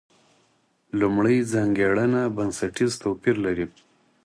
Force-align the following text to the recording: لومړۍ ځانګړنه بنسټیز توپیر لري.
لومړۍ 0.99 1.37
ځانګړنه 1.53 2.21
بنسټیز 2.35 2.93
توپیر 3.03 3.35
لري. 3.45 3.65